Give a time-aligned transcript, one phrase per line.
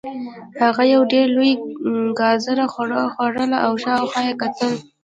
[0.63, 1.55] هغه یوه ډیره لویه
[2.19, 2.65] ګازره
[3.13, 4.71] خوړله او شاوخوا یې کتل